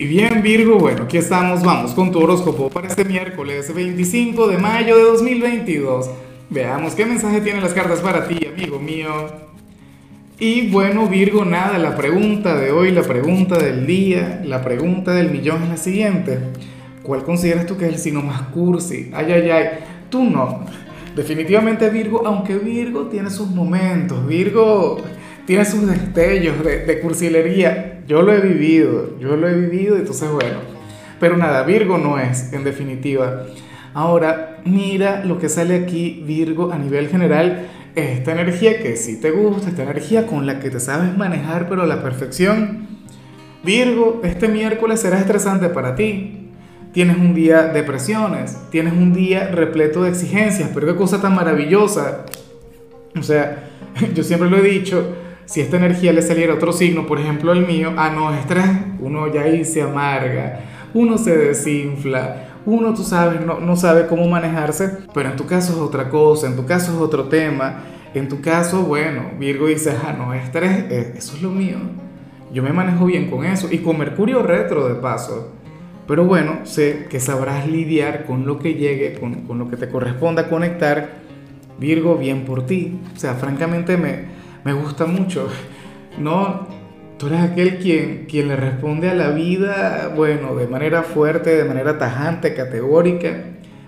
Y 0.00 0.06
bien 0.06 0.40
Virgo, 0.40 0.78
bueno, 0.78 1.02
aquí 1.02 1.18
estamos, 1.18 1.62
vamos 1.62 1.92
con 1.92 2.10
tu 2.10 2.20
horóscopo 2.20 2.70
para 2.70 2.88
este 2.88 3.04
miércoles 3.04 3.70
25 3.74 4.48
de 4.48 4.56
mayo 4.56 4.96
de 4.96 5.02
2022. 5.02 6.08
Veamos 6.48 6.94
qué 6.94 7.04
mensaje 7.04 7.42
tienen 7.42 7.62
las 7.62 7.74
cartas 7.74 8.00
para 8.00 8.26
ti, 8.26 8.46
amigo 8.46 8.78
mío. 8.78 9.10
Y 10.38 10.70
bueno 10.70 11.06
Virgo, 11.06 11.44
nada, 11.44 11.76
la 11.76 11.98
pregunta 11.98 12.54
de 12.54 12.70
hoy, 12.70 12.92
la 12.92 13.02
pregunta 13.02 13.58
del 13.58 13.86
día, 13.86 14.40
la 14.42 14.62
pregunta 14.62 15.12
del 15.12 15.30
millón 15.30 15.64
es 15.64 15.68
la 15.68 15.76
siguiente. 15.76 16.38
¿Cuál 17.02 17.22
consideras 17.22 17.66
tú 17.66 17.76
que 17.76 17.84
es 17.84 17.92
el 17.92 17.98
signo 17.98 18.22
más 18.22 18.40
cursi? 18.54 19.10
Ay, 19.12 19.30
ay, 19.30 19.50
ay, 19.50 19.66
tú 20.08 20.24
no. 20.24 20.64
Definitivamente 21.14 21.90
Virgo, 21.90 22.26
aunque 22.26 22.56
Virgo 22.56 23.08
tiene 23.08 23.28
sus 23.28 23.50
momentos, 23.50 24.26
Virgo 24.26 24.96
tiene 25.50 25.64
sus 25.64 25.84
destellos 25.84 26.62
de, 26.62 27.00
cursilería 27.00 28.04
yo 28.06 28.22
lo 28.22 28.32
he 28.32 28.40
vivido, 28.40 29.18
yo 29.18 29.34
lo 29.34 29.48
he 29.48 29.54
vivido, 29.54 29.96
entonces 29.96 30.30
bueno. 30.30 30.58
Pero 31.18 31.36
nada, 31.36 31.64
Virgo 31.64 31.98
no 31.98 32.20
es, 32.20 32.52
en 32.52 32.62
definitiva. 32.62 33.46
Ahora, 33.92 34.60
mira 34.64 35.24
lo 35.24 35.40
que 35.40 35.48
sale 35.48 35.74
aquí, 35.74 36.22
Virgo, 36.24 36.70
a 36.70 36.78
nivel 36.78 37.08
general, 37.08 37.66
esta 37.96 38.30
energía 38.30 38.80
que 38.80 38.94
sí 38.94 39.20
te 39.20 39.32
gusta, 39.32 39.70
esta 39.70 39.82
energía 39.82 40.24
con 40.24 40.46
la 40.46 40.60
que 40.60 40.70
te 40.70 40.78
sabes 40.78 41.18
manejar, 41.18 41.68
pero 41.68 41.82
a 41.82 41.86
la 41.86 42.00
perfección. 42.00 42.86
Virgo, 43.64 44.20
este 44.22 44.46
miércoles 44.46 45.00
será 45.00 45.18
estresante 45.18 45.68
para 45.68 45.96
ti. 45.96 46.52
Tienes 46.92 47.16
un 47.16 47.34
día 47.34 47.64
de 47.64 47.82
presiones, 47.82 48.56
tienes 48.70 48.92
un 48.92 49.12
día 49.12 49.48
repleto 49.48 50.04
de 50.04 50.10
exigencias, 50.10 50.70
pero 50.72 50.86
qué 50.86 50.94
cosa 50.94 51.20
tan 51.20 51.34
maravillosa. 51.34 52.24
O 53.18 53.22
sea, 53.24 53.68
yo 54.14 54.22
siempre 54.22 54.48
lo 54.48 54.56
he 54.58 54.62
dicho, 54.62 55.16
si 55.50 55.60
esta 55.60 55.78
energía 55.78 56.12
le 56.12 56.22
saliera 56.22 56.52
a 56.52 56.56
otro 56.56 56.72
signo, 56.72 57.08
por 57.08 57.18
ejemplo 57.18 57.50
el 57.50 57.66
mío, 57.66 57.92
ah, 57.96 58.08
no, 58.14 58.32
estrés, 58.32 58.70
uno 59.00 59.26
ya 59.34 59.40
ahí 59.40 59.64
se 59.64 59.82
amarga, 59.82 60.60
uno 60.94 61.18
se 61.18 61.36
desinfla, 61.36 62.50
uno, 62.64 62.94
tú 62.94 63.02
sabes, 63.02 63.44
no, 63.44 63.58
no 63.58 63.74
sabe 63.74 64.06
cómo 64.06 64.28
manejarse, 64.28 64.98
pero 65.12 65.28
en 65.28 65.34
tu 65.34 65.46
caso 65.46 65.72
es 65.72 65.78
otra 65.80 66.08
cosa, 66.08 66.46
en 66.46 66.54
tu 66.54 66.66
caso 66.66 66.92
es 66.92 66.98
otro 66.98 67.24
tema, 67.24 67.80
en 68.14 68.28
tu 68.28 68.40
caso, 68.40 68.84
bueno, 68.84 69.32
Virgo 69.40 69.66
dice, 69.66 69.92
ah, 70.06 70.14
no, 70.16 70.32
estrés, 70.34 70.84
eh, 70.88 71.14
eso 71.16 71.34
es 71.34 71.42
lo 71.42 71.50
mío, 71.50 71.78
yo 72.52 72.62
me 72.62 72.72
manejo 72.72 73.06
bien 73.06 73.28
con 73.28 73.44
eso, 73.44 73.66
y 73.72 73.78
con 73.78 73.98
Mercurio 73.98 74.44
retro 74.44 74.86
de 74.88 74.94
paso. 75.00 75.54
Pero 76.06 76.26
bueno, 76.26 76.60
sé 76.64 77.06
que 77.08 77.18
sabrás 77.18 77.68
lidiar 77.68 78.24
con 78.24 78.46
lo 78.46 78.58
que 78.58 78.74
llegue, 78.74 79.14
con, 79.14 79.46
con 79.46 79.58
lo 79.58 79.68
que 79.68 79.76
te 79.76 79.88
corresponda 79.88 80.48
conectar. 80.48 81.20
Virgo, 81.78 82.16
bien 82.16 82.44
por 82.44 82.66
ti. 82.66 82.98
O 83.14 83.18
sea, 83.18 83.34
francamente 83.34 83.96
me, 83.96 84.39
me 84.64 84.72
gusta 84.72 85.06
mucho. 85.06 85.48
No, 86.18 86.66
tú 87.18 87.28
eres 87.28 87.40
aquel 87.40 87.78
quien, 87.78 88.26
quien 88.26 88.48
le 88.48 88.56
responde 88.56 89.08
a 89.08 89.14
la 89.14 89.30
vida, 89.30 90.12
bueno, 90.14 90.54
de 90.54 90.66
manera 90.66 91.02
fuerte, 91.02 91.56
de 91.56 91.64
manera 91.64 91.98
tajante, 91.98 92.54
categórica. 92.54 93.44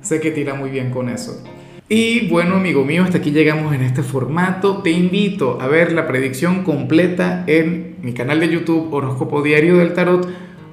Sé 0.00 0.20
que 0.20 0.30
tira 0.30 0.54
muy 0.54 0.70
bien 0.70 0.90
con 0.90 1.08
eso. 1.08 1.42
Y 1.88 2.28
bueno, 2.28 2.56
amigo 2.56 2.84
mío, 2.84 3.04
hasta 3.04 3.18
aquí 3.18 3.30
llegamos 3.30 3.74
en 3.74 3.82
este 3.82 4.02
formato. 4.02 4.78
Te 4.78 4.90
invito 4.90 5.60
a 5.60 5.68
ver 5.68 5.92
la 5.92 6.06
predicción 6.06 6.64
completa 6.64 7.44
en 7.46 7.96
mi 8.00 8.14
canal 8.14 8.40
de 8.40 8.48
YouTube 8.48 8.92
Horóscopo 8.92 9.42
Diario 9.42 9.76
del 9.76 9.92
Tarot 9.92 10.26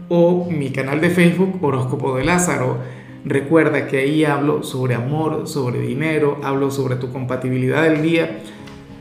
o 0.08 0.50
mi 0.50 0.72
canal 0.72 1.02
de 1.02 1.09
Facebook 1.09 1.59
Horóscopo 1.61 2.16
de 2.16 2.23
Lázaro. 2.23 2.78
Recuerda 3.26 3.88
que 3.88 4.00
ahí 4.00 4.23
hablo 4.23 4.64
sobre 4.64 4.95
amor, 4.95 5.48
sobre 5.48 5.80
dinero, 5.81 6.39
hablo 6.44 6.72
sobre 6.72 6.95
tu 6.95 7.11
compatibilidad 7.11 7.83
del 7.83 8.02
día 8.02 8.39